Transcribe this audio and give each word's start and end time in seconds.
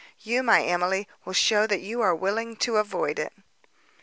You, 0.21 0.41
my 0.41 0.63
Emily, 0.63 1.07
will 1.25 1.33
show 1.33 1.67
that 1.67 1.79
you 1.81 2.01
are 2.01 2.15
willing 2.15 2.55
to 2.55 2.77
avoid 2.77 3.19
it." 3.19 3.33